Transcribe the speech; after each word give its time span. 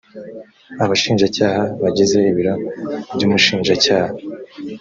abashinjacyaha 0.83 1.61
bagize 1.83 2.17
ibiro 2.31 2.53
by 3.13 3.23
umushinjacyaha 3.27 4.13